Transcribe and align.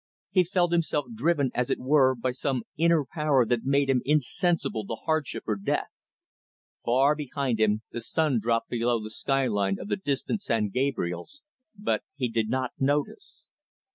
He 0.31 0.43
felt 0.43 0.71
himself 0.71 1.05
driven, 1.13 1.51
as 1.53 1.69
it 1.69 1.77
were, 1.77 2.15
by 2.15 2.31
some 2.31 2.63
inner 2.75 3.05
power 3.05 3.45
that 3.45 3.65
made 3.65 3.87
him 3.87 4.01
insensible 4.03 4.83
to 4.87 4.95
hardship 4.95 5.43
or 5.45 5.55
death. 5.55 5.89
Far 6.83 7.13
behind 7.13 7.59
him, 7.59 7.83
the 7.91 8.01
sun 8.01 8.39
dropped 8.41 8.71
below 8.71 8.99
the 8.99 9.11
sky 9.11 9.45
line 9.45 9.77
of 9.79 9.89
the 9.89 9.97
distant 9.97 10.41
San 10.41 10.69
Gabriels, 10.71 11.43
but 11.77 12.01
he 12.15 12.27
did 12.29 12.49
not 12.49 12.71
notice. 12.79 13.45